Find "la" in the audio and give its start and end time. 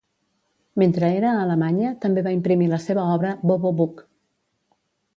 2.75-2.83